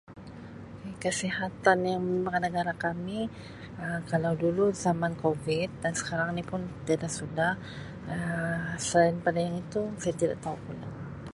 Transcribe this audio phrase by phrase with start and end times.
[1.01, 2.05] Kesihatan yang
[2.45, 3.19] negara kami
[3.83, 7.51] Um kalau dulu zaman Covid sekarang ni pun tiada sudah
[8.11, 10.57] Um selain pada yang itu saya tidak tau.